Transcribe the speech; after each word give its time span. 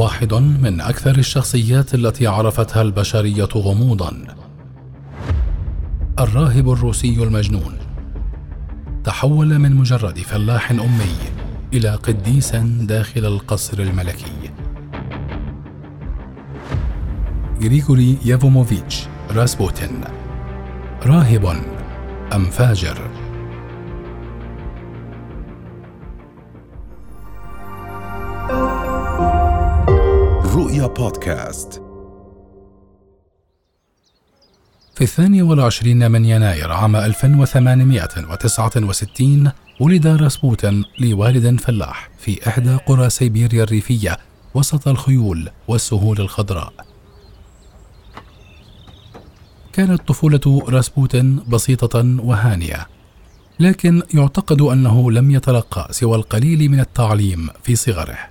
واحد 0.00 0.34
من 0.34 0.80
أكثر 0.80 1.18
الشخصيات 1.18 1.94
التي 1.94 2.26
عرفتها 2.26 2.82
البشرية 2.82 3.48
غموضا. 3.54 4.24
الراهب 6.18 6.72
الروسي 6.72 7.22
المجنون. 7.22 7.78
تحول 9.04 9.58
من 9.58 9.76
مجرد 9.76 10.18
فلاح 10.18 10.70
أمي 10.70 11.16
إلى 11.72 11.90
قديس 11.90 12.56
داخل 12.80 13.24
القصر 13.26 13.78
الملكي. 13.78 14.50
غريغوري 17.64 18.18
يافوموفيتش 18.24 19.06
راسبوتين. 19.30 20.00
راهب 21.06 21.46
أم 22.34 22.44
فاجر؟ 22.44 23.19
بودكاست. 30.96 31.82
في 34.94 35.04
الثاني 35.04 35.42
والعشرين 35.42 36.10
من 36.10 36.24
يناير 36.24 36.72
عام 36.72 36.96
1869 36.96 39.50
ولد 39.80 40.06
راسبوتين 40.06 40.84
لوالد 40.98 41.60
فلاح 41.60 42.10
في 42.18 42.48
إحدى 42.48 42.76
قرى 42.76 43.10
سيبيريا 43.10 43.62
الريفية 43.62 44.18
وسط 44.54 44.88
الخيول 44.88 45.50
والسهول 45.68 46.20
الخضراء. 46.20 46.72
كانت 49.72 50.08
طفولة 50.08 50.62
راسبوتين 50.68 51.40
بسيطة 51.48 52.18
وهانية 52.22 52.86
لكن 53.60 54.02
يعتقد 54.14 54.60
أنه 54.60 55.12
لم 55.12 55.30
يتلقى 55.30 55.88
سوى 55.90 56.16
القليل 56.16 56.68
من 56.68 56.80
التعليم 56.80 57.48
في 57.62 57.76
صغره. 57.76 58.29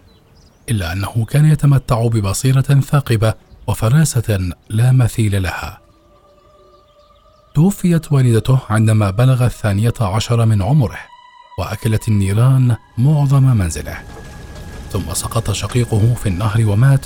إلا 0.69 0.93
أنه 0.93 1.25
كان 1.25 1.45
يتمتع 1.45 2.07
ببصيرة 2.07 2.61
ثاقبة 2.61 3.33
وفراسة 3.67 4.49
لا 4.69 4.91
مثيل 4.91 5.43
لها. 5.43 5.79
توفيت 7.55 8.11
والدته 8.11 8.59
عندما 8.69 9.09
بلغ 9.09 9.45
الثانية 9.45 9.93
عشر 10.01 10.45
من 10.45 10.61
عمره 10.61 10.99
وأكلت 11.59 12.07
النيران 12.07 12.75
معظم 12.97 13.43
منزله. 13.43 13.97
ثم 14.91 15.13
سقط 15.13 15.51
شقيقه 15.51 16.13
في 16.13 16.29
النهر 16.29 16.65
ومات 16.65 17.05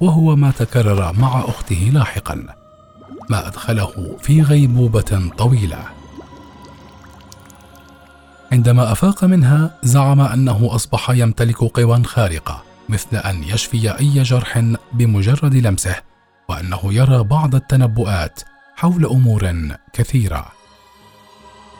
وهو 0.00 0.36
ما 0.36 0.50
تكرر 0.50 1.12
مع 1.12 1.40
أخته 1.40 1.90
لاحقا. 1.92 2.46
ما 3.30 3.48
أدخله 3.48 4.16
في 4.20 4.42
غيبوبة 4.42 5.30
طويلة. 5.38 5.84
عندما 8.52 8.92
أفاق 8.92 9.24
منها 9.24 9.78
زعم 9.82 10.20
أنه 10.20 10.68
أصبح 10.74 11.10
يمتلك 11.10 11.58
قوى 11.58 12.04
خارقة. 12.04 12.73
مثل 12.88 13.16
أن 13.16 13.44
يشفي 13.44 13.98
أي 13.98 14.22
جرح 14.22 14.62
بمجرد 14.92 15.54
لمسه 15.54 15.96
وأنه 16.48 16.80
يرى 16.84 17.22
بعض 17.22 17.54
التنبؤات 17.54 18.40
حول 18.76 19.04
أمور 19.06 19.52
كثيرة. 19.92 20.46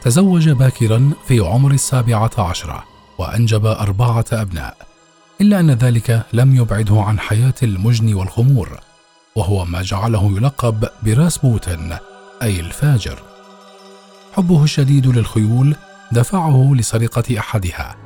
تزوج 0.02 0.48
باكرا 0.48 1.10
في 1.26 1.40
عمر 1.40 1.70
السابعة 1.70 2.30
عشرة 2.38 2.84
وأنجب 3.18 3.66
أربعة 3.66 4.24
أبناء 4.32 4.76
إلا 5.40 5.60
أن 5.60 5.70
ذلك 5.70 6.22
لم 6.32 6.56
يبعده 6.56 7.00
عن 7.00 7.18
حياة 7.18 7.54
المجن 7.62 8.14
والخمور 8.14 8.80
وهو 9.36 9.64
ما 9.64 9.82
جعله 9.82 10.36
يلقب 10.36 10.88
براسبوتن 11.02 11.96
أي 12.42 12.60
الفاجر. 12.60 13.18
حبه 14.36 14.64
الشديد 14.64 15.06
للخيول 15.06 15.76
دفعه 16.12 16.72
لسرقة 16.74 17.38
أحدها. 17.38 17.96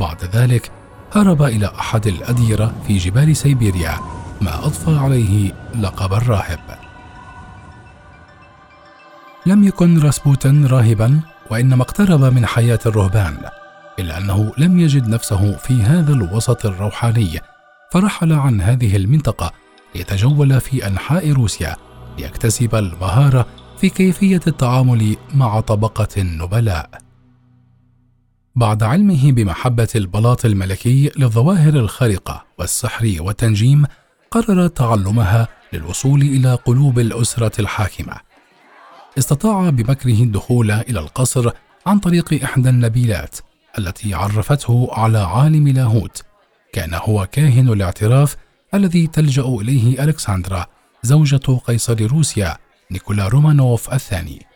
بعد 0.00 0.24
ذلك 0.24 0.70
هرب 1.16 1.42
إلى 1.42 1.66
أحد 1.66 2.06
الأديرة 2.06 2.74
في 2.86 2.96
جبال 2.96 3.36
سيبيريا 3.36 3.98
ما 4.40 4.66
أضفى 4.66 4.98
عليه 4.98 5.52
لقب 5.80 6.12
الراهب. 6.12 6.58
لم 9.46 9.64
يكن 9.64 9.98
راسبوتن 9.98 10.66
راهبا 10.66 11.20
وإنما 11.50 11.82
اقترب 11.82 12.20
من 12.20 12.46
حياة 12.46 12.78
الرهبان 12.86 13.36
إلا 13.98 14.18
أنه 14.18 14.52
لم 14.58 14.80
يجد 14.80 15.08
نفسه 15.08 15.56
في 15.56 15.82
هذا 15.82 16.12
الوسط 16.12 16.66
الروحاني 16.66 17.40
فرحل 17.92 18.32
عن 18.32 18.60
هذه 18.60 18.96
المنطقة 18.96 19.52
ليتجول 19.94 20.60
في 20.60 20.86
أنحاء 20.86 21.32
روسيا 21.32 21.76
ليكتسب 22.18 22.74
المهارة 22.74 23.46
في 23.78 23.88
كيفية 23.88 24.40
التعامل 24.46 25.16
مع 25.34 25.60
طبقة 25.60 26.08
النبلاء. 26.16 27.05
بعد 28.56 28.82
علمه 28.82 29.32
بمحبة 29.32 29.88
البلاط 29.94 30.44
الملكي 30.44 31.10
للظواهر 31.16 31.74
الخارقة 31.74 32.44
والسحر 32.58 33.16
والتنجيم 33.20 33.84
قرر 34.30 34.66
تعلمها 34.66 35.48
للوصول 35.72 36.22
إلى 36.22 36.54
قلوب 36.54 36.98
الأسرة 36.98 37.60
الحاكمة. 37.60 38.16
استطاع 39.18 39.70
بمكره 39.70 40.22
الدخول 40.22 40.70
إلى 40.70 41.00
القصر 41.00 41.50
عن 41.86 41.98
طريق 41.98 42.44
إحدى 42.44 42.68
النبيلات 42.68 43.36
التي 43.78 44.14
عرفته 44.14 44.88
على 44.92 45.18
عالم 45.18 45.68
لاهوت. 45.68 46.22
كان 46.72 46.94
هو 46.94 47.28
كاهن 47.32 47.68
الاعتراف 47.68 48.36
الذي 48.74 49.06
تلجأ 49.06 49.42
إليه 49.42 50.04
ألكسندرا 50.04 50.66
زوجة 51.02 51.60
قيصر 51.66 52.06
روسيا 52.06 52.56
نيكولا 52.90 53.28
رومانوف 53.28 53.94
الثاني. 53.94 54.46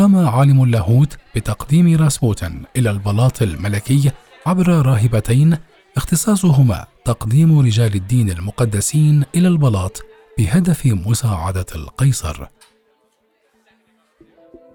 قام 0.00 0.16
عالم 0.16 0.62
اللاهوت 0.62 1.16
بتقديم 1.36 1.96
راسبوتن 1.96 2.62
إلى 2.76 2.90
البلاط 2.90 3.42
الملكي 3.42 4.10
عبر 4.46 4.68
راهبتين 4.68 5.56
اختصاصهما 5.96 6.86
تقديم 7.04 7.58
رجال 7.58 7.94
الدين 7.94 8.30
المقدسين 8.30 9.24
إلى 9.34 9.48
البلاط 9.48 10.02
بهدف 10.38 10.86
مساعدة 10.86 11.66
القيصر. 11.74 12.46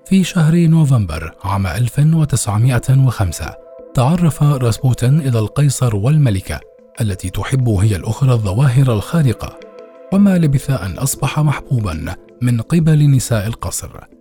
في 0.06 0.24
شهر 0.24 0.56
نوفمبر 0.56 1.36
عام 1.44 1.68
1905 1.68 3.56
تعرف 3.94 4.44
راسبوتن 4.44 5.19
إلى 5.19 5.40
القيصر 5.40 5.96
والملكة 5.96 6.59
التي 7.02 7.30
تحب 7.30 7.69
هي 7.69 7.96
الأخرى 7.96 8.31
الظواهر 8.31 8.94
الخارقة 8.94 9.59
وما 10.13 10.38
لبث 10.38 10.69
أن 10.69 10.97
أصبح 10.97 11.40
محبوبا 11.40 12.16
من 12.42 12.62
قبل 12.62 13.09
نساء 13.12 13.47
القصر 13.47 14.14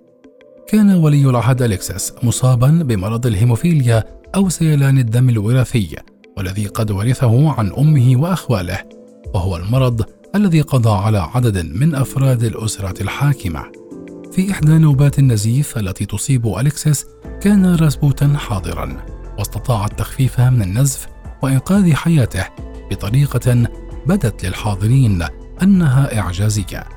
كان 0.74 0.90
ولي 0.90 1.30
العهد 1.30 1.62
أليكسس 1.62 2.12
مصابا 2.22 2.68
بمرض 2.68 3.26
الهيموفيليا 3.26 4.04
أو 4.34 4.48
سيلان 4.48 4.98
الدم 4.98 5.28
الوراثي 5.28 5.96
والذي 6.36 6.66
قد 6.66 6.90
ورثه 6.90 7.50
عن 7.50 7.72
أمه 7.72 8.20
وأخواله 8.20 8.78
وهو 9.34 9.56
المرض 9.56 10.04
الذي 10.34 10.60
قضى 10.60 10.90
على 10.90 11.18
عدد 11.18 11.58
من 11.76 11.94
أفراد 11.94 12.44
الأسرة 12.44 13.02
الحاكمة. 13.02 13.62
في 14.32 14.50
إحدى 14.50 14.78
نوبات 14.78 15.18
النزيف 15.18 15.78
التي 15.78 16.06
تصيب 16.06 16.46
أليكسس 16.46 17.06
كان 17.40 17.74
راسبوتن 17.74 18.36
حاضرا 18.36 18.96
واستطاع 19.38 19.84
التخفيف 19.84 20.40
من 20.40 20.62
النزف 20.62 21.06
وإنقاذ 21.42 21.92
حياته 21.92 22.46
بطريقة 22.90 23.68
بدت 24.06 24.44
للحاضرين 24.44 25.24
أنها 25.62 26.18
إعجازية. 26.18 26.93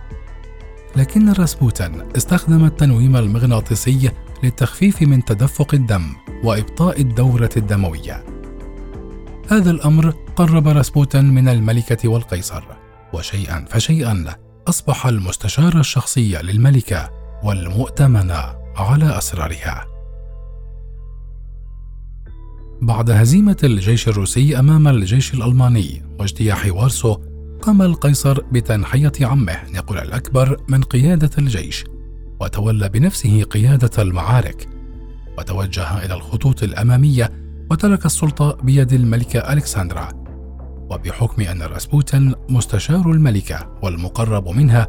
لكن 0.97 1.33
راسبوتن 1.33 2.05
استخدم 2.15 2.65
التنويم 2.65 3.15
المغناطيسي 3.15 4.11
للتخفيف 4.43 5.01
من 5.01 5.25
تدفق 5.25 5.73
الدم 5.73 6.03
وإبطاء 6.43 7.01
الدورة 7.01 7.49
الدموية. 7.57 8.23
هذا 9.49 9.71
الأمر 9.71 10.09
قرب 10.35 10.67
راسبوتن 10.67 11.25
من 11.25 11.47
الملكة 11.47 12.09
والقيصر، 12.09 12.63
وشيئا 13.13 13.65
فشيئا 13.69 14.25
أصبح 14.67 15.05
المستشار 15.05 15.79
الشخصي 15.79 16.37
للملكة 16.41 17.09
والمؤتمن 17.43 18.31
على 18.75 19.17
أسرارها. 19.17 19.85
بعد 22.81 23.09
هزيمة 23.11 23.57
الجيش 23.63 24.07
الروسي 24.07 24.59
أمام 24.59 24.88
الجيش 24.88 25.33
الألماني 25.33 26.03
واجتياح 26.19 26.67
وارسو 26.71 27.17
قام 27.67 27.81
القيصر 27.81 28.41
بتنحية 28.51 29.11
عمه 29.21 29.63
نيقول 29.71 29.97
الأكبر 29.97 30.57
من 30.67 30.81
قيادة 30.81 31.29
الجيش 31.37 31.85
وتولى 32.39 32.89
بنفسه 32.89 33.43
قيادة 33.43 34.03
المعارك. 34.03 34.69
وتوجه 35.37 36.05
إلى 36.05 36.13
الخطوط 36.13 36.63
الأمامية 36.63 37.31
وترك 37.71 38.05
السلطة 38.05 38.57
بيد 38.63 38.93
الملكة 38.93 39.39
ألكسندرا. 39.39 40.09
وبحكم 40.89 41.41
أن 41.41 41.61
راسبوتين 41.61 42.33
مستشار 42.49 43.11
الملكة 43.11 43.77
والمقرب 43.83 44.49
منها 44.49 44.87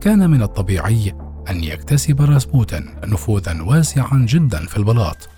كان 0.00 0.30
من 0.30 0.42
الطبيعي 0.42 1.12
أن 1.50 1.64
يكتسب 1.64 2.22
راسبوتين 2.22 2.86
نفوذا 3.04 3.62
واسعا 3.62 4.26
جدا 4.28 4.66
في 4.66 4.76
البلاط. 4.76 5.28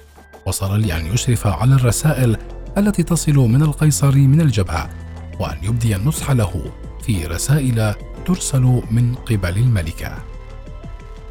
وصل 0.47 0.81
لأن 0.81 1.07
يشرف 1.07 1.47
على 1.47 1.75
الرسائل 1.75 2.37
التي 2.79 3.03
تصل 3.03 3.37
من 3.37 3.63
القيصر 3.63 4.17
من 4.17 4.41
الجبهة. 4.41 5.10
وأن 5.41 5.57
يبدي 5.63 5.97
النصح 5.97 6.31
له 6.31 6.73
في 7.03 7.27
رسائل 7.27 7.95
ترسل 8.27 8.83
من 8.91 9.15
قبل 9.15 9.57
الملكة. 9.59 10.19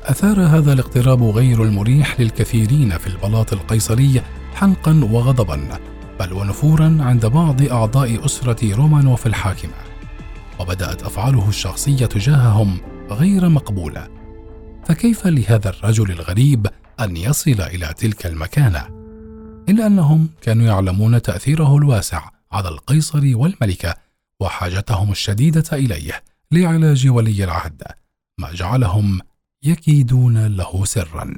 أثار 0.03 0.41
هذا 0.41 0.73
الاقتراب 0.73 1.23
غير 1.23 1.63
المريح 1.63 2.19
للكثيرين 2.19 2.97
في 2.97 3.07
البلاط 3.07 3.53
القيصري 3.53 4.21
حنقا 4.53 5.01
وغضبا، 5.11 5.79
بل 6.19 6.33
ونفورا 6.33 6.97
عند 6.99 7.25
بعض 7.25 7.61
أعضاء 7.61 8.25
أسرة 8.25 8.75
رومانوف 8.75 9.27
الحاكمة. 9.27 9.73
وبدأت 10.59 11.03
أفعاله 11.03 11.49
الشخصية 11.49 12.05
تجاههم 12.05 12.77
غير 13.11 13.49
مقبولة. 13.49 14.07
فكيف 14.85 15.27
لهذا 15.27 15.69
الرجل 15.69 16.11
الغريب 16.11 16.67
أن 16.99 17.17
يصل 17.17 17.61
إلى 17.61 17.93
تلك 17.97 18.25
المكانة؟ 18.25 18.85
إلا 19.69 19.87
أنهم 19.87 20.29
كانوا 20.41 20.65
يعلمون 20.65 21.21
تأثيره 21.21 21.77
الواسع. 21.77 22.38
على 22.51 22.69
القيصر 22.69 23.37
والملكة 23.37 23.95
وحاجتهم 24.39 25.11
الشديدة 25.11 25.63
إليه 25.73 26.23
لعلاج 26.51 27.07
ولي 27.07 27.43
العهد 27.43 27.83
ما 28.37 28.53
جعلهم 28.53 29.19
يكيدون 29.63 30.47
له 30.47 30.85
سرا. 30.85 31.35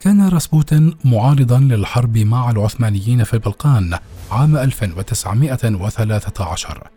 كان 0.00 0.28
راسبوتين 0.28 0.94
معارضا 1.04 1.60
للحرب 1.60 2.18
مع 2.18 2.50
العثمانيين 2.50 3.24
في 3.24 3.34
البلقان 3.34 3.98
عام 4.30 4.56
1913 4.56 6.88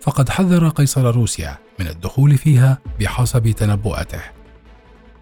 فقد 0.00 0.28
حذر 0.28 0.68
قيصر 0.68 1.14
روسيا 1.14 1.58
من 1.80 1.86
الدخول 1.86 2.38
فيها 2.38 2.78
بحسب 3.00 3.50
تنبؤاته. 3.50 4.20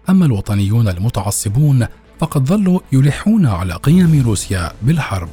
أما 0.09 0.25
الوطنيون 0.25 0.87
المتعصبون 0.87 1.87
فقد 2.19 2.45
ظلوا 2.45 2.79
يلحون 2.91 3.45
على 3.45 3.73
قيم 3.73 4.23
روسيا 4.25 4.71
بالحرب. 4.81 5.29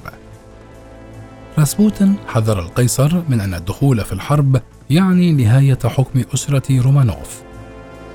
راسبوتين 1.59 2.15
حذر 2.29 2.59
القيصر 2.61 3.23
من 3.29 3.41
أن 3.41 3.55
الدخول 3.55 4.05
في 4.05 4.13
الحرب 4.13 4.63
يعني 4.91 5.33
نهاية 5.33 5.79
حكم 5.85 6.23
أسرة 6.35 6.81
رومانوف 6.81 7.43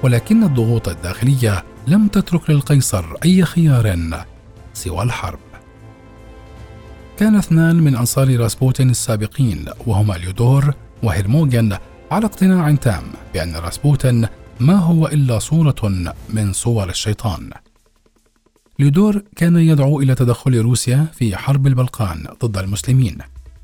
ولكن 0.04 0.44
الضغوط 0.44 0.90
الداخلية 0.90 1.64
لم 1.88 2.08
تترك 2.08 2.50
للقيصر 2.50 3.06
أي 3.26 3.46
خيار 3.46 3.98
سوى 4.74 5.04
الحرب. 5.04 5.40
كان 7.18 7.36
اثنان 7.36 7.76
من 7.76 7.96
أنصار 7.96 8.40
راسبوتين 8.40 8.90
السابقين 8.90 9.66
وهما 9.88 10.14
ليودور 10.14 10.74
وهيرموغن 11.04 11.78
على 12.12 12.26
اقتناع 12.26 12.76
تام 12.76 13.04
بأن 13.34 13.56
راسبوتين 13.56 14.28
ما 14.60 14.76
هو 14.76 15.08
إلا 15.08 15.40
صورة 15.40 16.14
من 16.30 16.54
صور 16.54 16.90
الشيطان. 16.90 17.50
ليودور 18.82 19.24
كان 19.36 19.56
يدعو 19.56 20.00
إلى 20.00 20.16
تدخل 20.16 20.62
روسيا 20.62 21.08
في 21.14 21.38
حرب 21.38 21.68
البلقان 21.68 22.28
ضد 22.46 22.58
المسلمين 22.58 23.18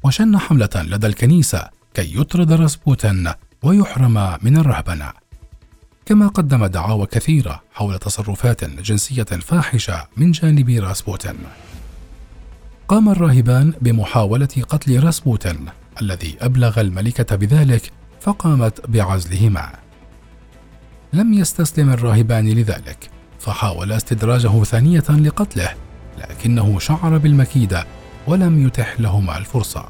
وشن 0.03 0.37
حملة 0.37 0.69
لدى 0.75 1.07
الكنيسة 1.07 1.69
كي 1.93 2.19
يطرد 2.19 2.51
راسبوتين 2.51 3.31
ويحرم 3.63 4.37
من 4.41 4.57
الرهبنة. 4.57 5.11
كما 6.05 6.27
قدم 6.27 6.65
دعاوى 6.65 7.05
كثيرة 7.05 7.61
حول 7.73 7.99
تصرفات 7.99 8.63
جنسية 8.65 9.23
فاحشة 9.23 10.07
من 10.17 10.31
جانب 10.31 10.69
راسبوتين 10.69 11.37
قام 12.87 13.09
الراهبان 13.09 13.73
بمحاولة 13.81 14.63
قتل 14.69 15.03
راسبوتين 15.03 15.65
الذي 16.01 16.35
أبلغ 16.41 16.81
الملكة 16.81 17.35
بذلك 17.35 17.91
فقامت 18.21 18.89
بعزلهما. 18.89 19.71
لم 21.13 21.33
يستسلم 21.33 21.89
الراهبان 21.89 22.49
لذلك. 22.49 23.16
فحاول 23.47 23.91
استدراجه 23.91 24.63
ثانية 24.63 25.03
لقتله 25.09 25.69
لكنه 26.17 26.79
شعر 26.79 27.17
بالمكيدة 27.17 27.85
ولم 28.27 28.67
يتح 28.67 28.99
لهما 28.99 29.37
الفرصة. 29.37 29.85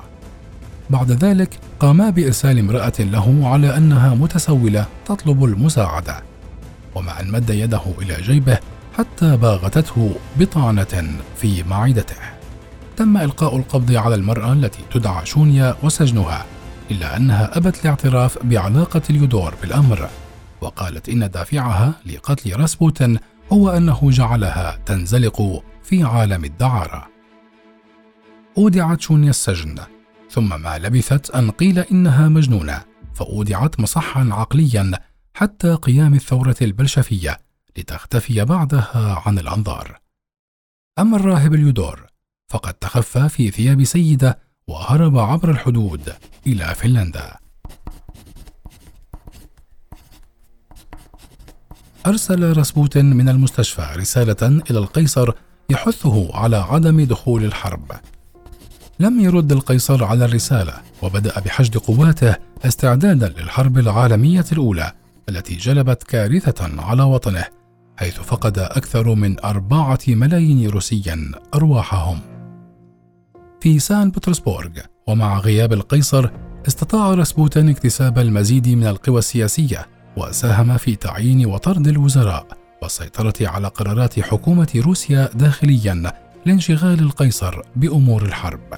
بعد 0.90 1.12
ذلك 1.12 1.60
قاما 1.80 2.10
بإرسال 2.10 2.60
امرأة 2.60 2.94
له 3.00 3.42
على 3.44 3.78
أنها 3.78 4.16
متسولة 4.16 4.86
تطلب 5.06 5.44
المساعدة 5.44 6.24
ومع 6.96 7.20
أن 7.20 7.32
مد 7.32 7.50
يده 7.50 7.82
إلى 8.02 8.22
جيبه 8.22 8.60
حتى 8.98 9.38
باغتته 9.38 10.16
بطعنة 10.40 11.18
في 11.38 11.64
معدته. 11.64 12.16
تم 12.98 13.18
إلقاء 13.18 13.56
القبض 13.58 13.92
على 13.92 14.16
المرأة 14.16 14.54
التي 14.54 14.80
تدعى 14.92 15.26
شونيا 15.26 15.76
وسجنها 15.84 16.46
إلا 16.92 17.18
أنها 17.18 17.58
أبت 17.58 17.82
الاعتراف 17.82 18.38
بعلاقة 18.44 19.02
اليودور 19.10 19.54
بالأمر 19.62 20.10
وقالت 20.62 21.10
إن 21.10 21.30
دافعها 21.30 21.94
لقتل 22.06 22.60
راسبوتن 22.60 23.18
هو 23.52 23.70
أنه 23.70 24.12
جعلها 24.12 24.80
تنزلق 24.86 25.64
في 25.84 26.04
عالم 26.04 26.46
الدعارة. 26.46 27.08
أودعت 28.58 29.02
شونيا 29.02 29.30
السجن 29.30 29.80
ثم 30.30 30.62
ما 30.62 30.78
لبثت 30.78 31.30
أن 31.32 31.52
قيل 31.52 31.80
إنها 31.80 32.30
مجنونة 32.30 32.84
فأودعت 33.14 33.80
مصحا 33.80 34.30
عقليا 34.32 34.92
حتى 35.34 35.74
قيام 35.74 36.14
الثورة 36.14 36.56
البلشفية 36.62 37.38
لتختفي 37.78 38.46
بعدها 38.46 39.24
عن 39.26 39.40
الأنظار. 39.40 40.00
أما 41.00 41.18
الراهب 41.18 41.54
اليودور 41.54 42.06
فقد 42.48 42.74
تخفى 42.74 43.30
في 43.30 43.52
ثياب 43.52 43.84
سيدة 43.84 44.40
وهرب 44.68 45.18
عبر 45.18 45.52
الحدود 45.52 46.14
إلى 46.48 46.76
فنلندا. 46.76 47.47
أرسل 52.08 52.58
راسبوتين 52.58 53.06
من 53.06 53.30
المستشفى 53.30 53.88
رسالة 53.96 54.62
إلى 54.72 54.80
القيصر 54.80 55.32
يحثه 55.70 56.36
على 56.38 56.58
عدم 56.58 57.02
دخول 57.02 57.46
الحرب. 57.46 57.92
لم 59.00 59.20
يرد 59.20 59.52
القيصر 59.52 60.04
على 60.04 60.26
الرسالة 60.26 60.74
وبدأ 61.02 61.40
بحشد 61.40 61.78
قواته 61.78 62.36
استعدادا 62.66 63.34
للحرب 63.38 63.78
العالمية 63.78 64.46
الأولى 64.52 64.92
التي 65.30 65.56
جلبت 65.56 66.04
كارثة 66.04 66.82
على 66.82 67.04
وطنه 67.04 67.46
حيث 67.98 68.20
فقد 68.20 68.60
أكثر 68.60 69.16
من 69.16 69.40
أربعة 69.40 70.00
ملايين 70.08 70.70
روسيا 70.70 71.32
أرواحهم. 71.56 72.20
في 73.62 73.80
سان 73.80 74.12
بطرسبورغ 74.12 74.72
ومع 75.08 75.40
غياب 75.40 75.74
القيصر 75.74 76.30
استطاع 76.68 77.14
راسبوتين 77.14 77.70
اكتساب 77.70 78.20
المزيد 78.20 78.70
من 78.70 78.88
القوى 78.88 79.20
السياسية 79.20 79.97
وساهم 80.18 80.78
في 80.78 80.96
تعيين 80.96 81.46
وطرد 81.46 81.88
الوزراء 81.88 82.48
والسيطرة 82.82 83.34
على 83.42 83.68
قرارات 83.68 84.20
حكومة 84.20 84.82
روسيا 84.86 85.30
داخليا 85.34 86.12
لانشغال 86.46 87.00
القيصر 87.00 87.62
بأمور 87.76 88.24
الحرب. 88.24 88.74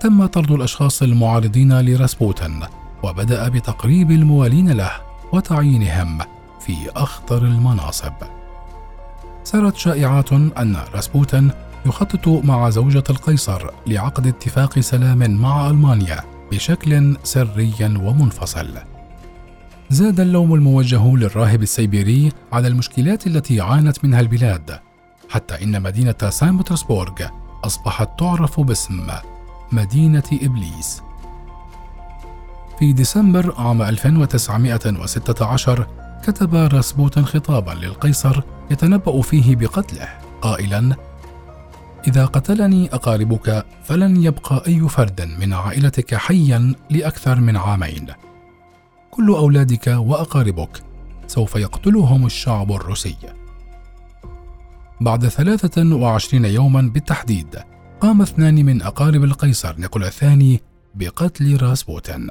تم 0.00 0.26
طرد 0.26 0.50
الأشخاص 0.50 1.02
المعارضين 1.02 1.80
لراسبوتين 1.80 2.60
وبدأ 3.02 3.48
بتقريب 3.48 4.10
الموالين 4.10 4.70
له 4.70 4.90
وتعيينهم 5.32 6.18
في 6.60 6.74
أخطر 6.96 7.38
المناصب. 7.38 8.12
سرت 9.44 9.76
شائعات 9.76 10.32
أن 10.32 10.76
راسبوتين 10.94 11.50
يخطط 11.86 12.28
مع 12.28 12.70
زوجة 12.70 13.04
القيصر 13.10 13.70
لعقد 13.86 14.26
اتفاق 14.26 14.78
سلام 14.78 15.30
مع 15.30 15.70
ألمانيا 15.70 16.20
بشكل 16.52 17.16
سري 17.22 17.74
ومنفصل. 17.80 18.95
زاد 19.90 20.20
اللوم 20.20 20.54
الموجه 20.54 21.16
للراهب 21.16 21.62
السيبيري 21.62 22.32
على 22.52 22.68
المشكلات 22.68 23.26
التي 23.26 23.60
عانت 23.60 24.04
منها 24.04 24.20
البلاد 24.20 24.78
حتى 25.28 25.64
إن 25.64 25.82
مدينة 25.82 26.30
سان 26.30 26.56
بطرسبورغ 26.56 27.12
أصبحت 27.64 28.18
تعرف 28.18 28.60
باسم 28.60 29.06
مدينة 29.72 30.22
إبليس. 30.32 31.02
في 32.78 32.92
ديسمبر 32.92 33.54
عام 33.58 33.82
1916 33.82 35.86
كتب 36.22 36.54
راسبوتن 36.54 37.24
خطابا 37.24 37.70
للقيصر 37.70 38.40
يتنبأ 38.70 39.22
فيه 39.22 39.56
بقتله 39.56 40.08
قائلا 40.42 40.96
إذا 42.08 42.24
قتلني 42.24 42.94
أقاربك 42.94 43.66
فلن 43.84 44.22
يبقى 44.22 44.62
أي 44.66 44.88
فرد 44.88 45.28
من 45.40 45.52
عائلتك 45.52 46.14
حيا 46.14 46.74
لأكثر 46.90 47.40
من 47.40 47.56
عامين. 47.56 48.06
كل 49.16 49.28
أولادك 49.28 49.86
وأقاربك 49.86 50.82
سوف 51.26 51.56
يقتلهم 51.56 52.26
الشعب 52.26 52.72
الروسي. 52.72 53.16
بعد 55.00 55.28
ثلاثة 55.28 55.96
وعشرين 55.96 56.44
يوما 56.44 56.82
بالتحديد 56.82 57.58
قام 58.00 58.22
اثنان 58.22 58.54
من 58.54 58.82
أقارب 58.82 59.24
القيصر 59.24 59.78
نيكولا 59.78 60.06
الثاني 60.06 60.60
بقتل 60.94 61.62
راسبوتين 61.62 62.30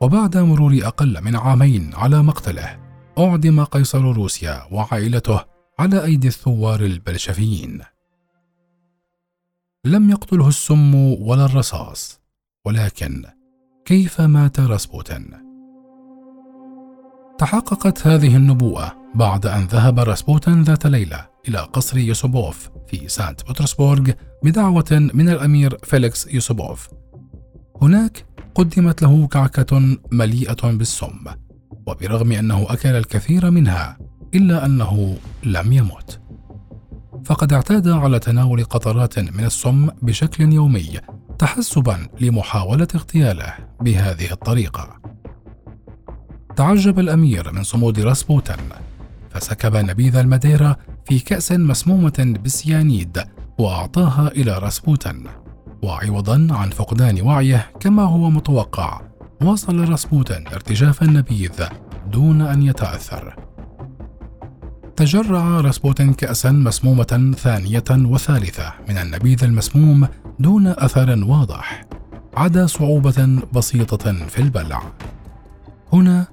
وبعد 0.00 0.36
مرور 0.36 0.78
أقل 0.82 1.24
من 1.24 1.36
عامين 1.36 1.90
على 1.94 2.22
مقتله 2.22 2.78
أعدم 3.18 3.64
قيصر 3.64 4.00
روسيا 4.00 4.66
وعائلته 4.70 5.44
على 5.78 6.04
أيدي 6.04 6.28
الثوار 6.28 6.80
البلشفيين. 6.80 7.82
لم 9.84 10.10
يقتله 10.10 10.48
السم 10.48 10.94
ولا 10.94 11.44
الرصاص 11.44 12.20
ولكن 12.64 13.35
كيف 13.86 14.20
مات 14.20 14.60
راسبوتين 14.60 15.30
تحققت 17.38 18.06
هذه 18.06 18.36
النبوءة 18.36 18.92
بعد 19.14 19.46
أن 19.46 19.64
ذهب 19.64 20.00
راسبوتين 20.00 20.62
ذات 20.62 20.86
ليلة 20.86 21.26
إلى 21.48 21.58
قصر 21.58 21.98
يوسوبوف 21.98 22.70
في 22.88 23.08
سانت 23.08 23.42
بطرسبورغ 23.42 24.10
بدعوة 24.42 24.84
من 24.90 25.28
الأمير 25.28 25.78
فيليكس 25.82 26.26
يوسوبوف 26.26 26.88
هناك 27.82 28.26
قدمت 28.54 29.02
له 29.02 29.26
كعكة 29.26 29.96
مليئة 30.12 30.70
بالسم 30.70 31.24
وبرغم 31.86 32.32
أنه 32.32 32.66
أكل 32.68 32.88
الكثير 32.88 33.50
منها 33.50 33.98
إلا 34.34 34.66
أنه 34.66 35.16
لم 35.44 35.72
يمت. 35.72 36.20
فقد 37.24 37.52
اعتاد 37.52 37.88
على 37.88 38.18
تناول 38.18 38.64
قطرات 38.64 39.18
من 39.18 39.44
السم 39.44 39.88
بشكل 40.02 40.52
يومي 40.52 41.00
تحسبا 41.38 42.08
لمحاولة 42.20 42.88
اغتياله. 42.94 43.65
بهذه 43.80 44.32
الطريقة. 44.32 45.00
تعجب 46.56 46.98
الأمير 46.98 47.52
من 47.52 47.62
صمود 47.62 48.00
راسبوتن 48.00 48.56
فسكب 49.30 49.76
نبيذ 49.76 50.16
الماديرا 50.16 50.76
في 51.04 51.18
كأس 51.18 51.52
مسمومة 51.52 52.34
بالسيانيد 52.42 53.22
وأعطاها 53.58 54.28
إلى 54.28 54.58
راسبوتن 54.58 55.24
وعوضا 55.82 56.48
عن 56.50 56.70
فقدان 56.70 57.20
وعيه 57.20 57.70
كما 57.80 58.02
هو 58.02 58.30
متوقع 58.30 59.00
واصل 59.42 59.88
راسبوتن 59.88 60.44
ارتجاف 60.46 61.02
النبيذ 61.02 61.64
دون 62.12 62.40
أن 62.42 62.62
يتأثر 62.62 63.36
تجرع 64.96 65.60
راسبوتين 65.60 66.12
كأسا 66.12 66.50
مسمومة 66.50 67.34
ثانية 67.38 67.84
وثالثة 67.90 68.72
من 68.88 68.98
النبيذ 68.98 69.44
المسموم 69.44 70.08
دون 70.38 70.66
أثر 70.66 71.24
واضح 71.24 71.84
عدا 72.36 72.66
صعوبة 72.66 73.42
بسيطة 73.52 74.12
في 74.12 74.38
البلع. 74.38 74.82
هنا 75.92 76.26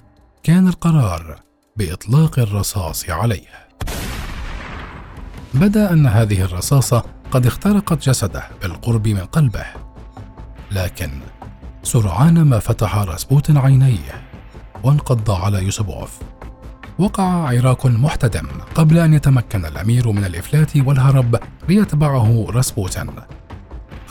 كان 0.43 0.67
القرار 0.67 1.39
بإطلاق 1.77 2.39
الرصاص 2.39 3.09
عليه. 3.09 3.47
بدأ 5.53 5.93
أن 5.93 6.07
هذه 6.07 6.41
الرصاصة 6.41 7.03
قد 7.31 7.45
اخترقت 7.45 8.09
جسده 8.09 8.43
بالقرب 8.61 9.07
من 9.07 9.25
قلبه، 9.25 9.65
لكن 10.71 11.11
سرعان 11.83 12.41
ما 12.41 12.59
فتح 12.59 12.97
راسبوتين 12.97 13.57
عينيه 13.57 14.27
وانقض 14.83 15.31
على 15.31 15.63
يوسبوف 15.63 16.19
وقع 16.99 17.23
عراك 17.23 17.85
محتدم 17.85 18.47
قبل 18.75 18.97
أن 18.97 19.13
يتمكن 19.13 19.65
الأمير 19.65 20.11
من 20.11 20.25
الإفلات 20.25 20.77
والهرب 20.77 21.39
ليتبعه 21.69 22.45
راسبوتن 22.49 23.09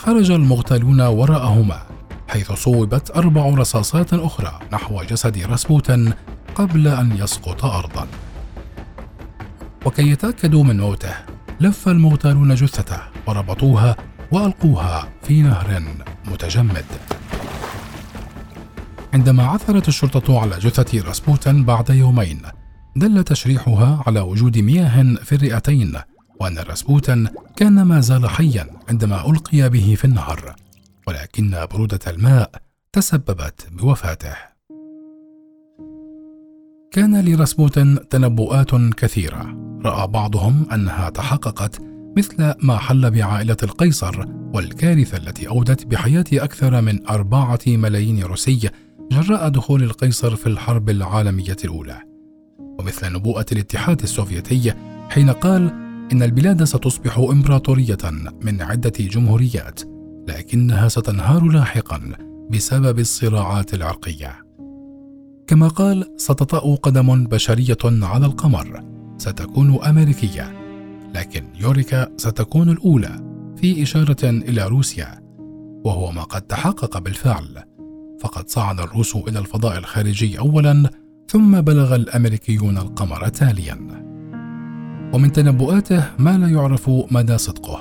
خرج 0.05 0.31
المغتالون 0.31 1.01
وراءهما 1.01 1.81
حيث 2.27 2.51
صوبت 2.51 3.11
أربع 3.15 3.45
رصاصات 3.45 4.13
أخرى 4.13 4.59
نحو 4.73 5.03
جسد 5.03 5.37
راسبوتن 5.37 6.13
قبل 6.55 6.87
أن 6.87 7.17
يسقط 7.17 7.65
أرضا. 7.65 8.07
وكي 9.85 10.09
يتأكدوا 10.09 10.63
من 10.63 10.79
موته 10.79 11.13
لف 11.59 11.87
المغتالون 11.87 12.55
جثته 12.55 12.97
وربطوها 13.27 13.95
وألقوها 14.31 15.09
في 15.23 15.41
نهر 15.41 15.83
متجمد. 16.31 16.85
عندما 19.13 19.43
عثرت 19.43 19.87
الشرطة 19.87 20.39
على 20.39 20.59
جثة 20.59 21.07
راسبوتن 21.07 21.63
بعد 21.63 21.89
يومين 21.89 22.41
دل 22.95 23.23
تشريحها 23.23 24.03
على 24.07 24.19
وجود 24.19 24.57
مياه 24.57 25.15
في 25.23 25.35
الرئتين 25.35 25.93
وأن 26.43 26.57
راسبوتن 26.57 27.27
كان 27.55 27.81
ما 27.81 27.99
زال 27.99 28.29
حيا 28.29 28.67
عندما 28.89 29.29
ألقي 29.29 29.69
به 29.69 29.95
في 29.97 30.05
النهر 30.05 30.55
ولكن 31.07 31.55
برودة 31.71 31.99
الماء 32.07 32.51
تسببت 32.93 33.67
بوفاته. 33.71 34.35
كان 36.91 37.25
لراسبوتن 37.25 38.07
تنبؤات 38.09 38.75
كثيرة. 38.75 39.57
رأى 39.85 40.07
بعضهم 40.07 40.65
أنها 40.73 41.09
تحققت 41.09 41.81
مثل 42.17 42.53
ما 42.63 42.77
حل 42.77 43.11
بعائلة 43.11 43.57
القيصر 43.63 44.25
والكارثة 44.53 45.17
التي 45.17 45.47
أودت 45.47 45.85
بحياة 45.85 46.25
أكثر 46.33 46.81
من 46.81 47.07
أربعة 47.07 47.59
ملايين 47.67 48.23
روسي 48.23 48.69
جراء 49.11 49.49
دخول 49.49 49.83
القيصر 49.83 50.35
في 50.35 50.47
الحرب 50.47 50.89
العالمية 50.89 51.57
الأولى. 51.63 52.01
ومثل 52.59 53.13
نبوءة 53.13 53.45
الاتحاد 53.51 54.01
السوفيتي 54.01 54.73
حين 55.09 55.29
قال 55.29 55.82
إن 56.13 56.23
البلاد 56.23 56.63
ستصبح 56.63 57.17
إمبراطورية 57.17 57.97
من 58.41 58.61
عدة 58.61 58.93
جمهوريات 58.99 59.81
لكنها 60.27 60.87
ستنهار 60.87 61.43
لاحقا 61.43 62.01
بسبب 62.49 62.99
الصراعات 62.99 63.73
العرقية. 63.73 64.35
كما 65.47 65.67
قال 65.67 66.05
ستطأ 66.17 66.75
قدم 66.75 67.23
بشرية 67.23 67.77
على 67.83 68.25
القمر 68.25 68.83
ستكون 69.17 69.83
أمريكية 69.83 70.53
لكن 71.15 71.43
يوريكا 71.59 72.07
ستكون 72.17 72.69
الأولى 72.69 73.19
في 73.57 73.83
إشارة 73.83 74.29
إلى 74.29 74.67
روسيا 74.67 75.19
وهو 75.85 76.11
ما 76.11 76.23
قد 76.23 76.41
تحقق 76.41 76.97
بالفعل 76.97 77.63
فقد 78.19 78.49
صعد 78.49 78.79
الروس 78.79 79.15
إلى 79.15 79.39
الفضاء 79.39 79.77
الخارجي 79.77 80.39
أولا 80.39 80.89
ثم 81.27 81.61
بلغ 81.61 81.95
الأمريكيون 81.95 82.77
القمر 82.77 83.27
تاليا 83.27 84.12
ومن 85.13 85.31
تنبؤاته 85.31 86.03
ما 86.19 86.37
لا 86.37 86.47
يعرف 86.47 86.89
مدى 87.11 87.37
صدقه. 87.37 87.79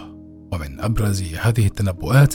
ومن 0.52 0.80
أبرز 0.80 1.22
هذه 1.22 1.66
التنبؤات 1.66 2.34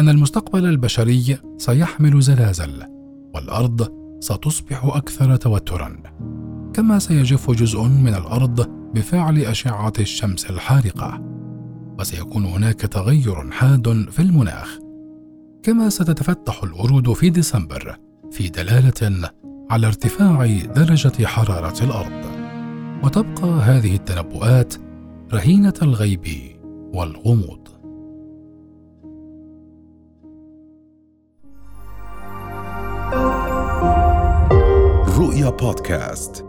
أن 0.00 0.08
المستقبل 0.08 0.64
البشري 0.64 1.38
سيحمل 1.58 2.20
زلازل 2.20 2.82
والأرض 3.34 3.88
ستصبح 4.20 4.84
أكثر 4.84 5.36
توترا. 5.36 5.96
كما 6.74 6.98
سيجف 6.98 7.50
جزء 7.50 7.82
من 7.82 8.14
الأرض 8.14 8.68
بفعل 8.94 9.38
أشعة 9.38 9.92
الشمس 10.00 10.50
الحارقة. 10.50 11.20
وسيكون 11.98 12.44
هناك 12.44 12.80
تغير 12.80 13.50
حاد 13.50 14.06
في 14.10 14.22
المناخ. 14.22 14.78
كما 15.62 15.88
ستتفتح 15.88 16.62
الورود 16.62 17.12
في 17.12 17.30
ديسمبر 17.30 17.96
في 18.30 18.48
دلالة 18.48 19.30
على 19.70 19.86
ارتفاع 19.86 20.46
درجة 20.74 21.26
حرارة 21.26 21.84
الأرض. 21.84 22.37
وتبقى 23.04 23.48
هذه 23.48 23.94
التنبؤات 23.94 24.74
رهينة 25.32 25.74
الغيب 25.82 26.26
والغموض. 26.94 27.68
رؤيا 35.18 35.50
بودكاست. 35.50 36.47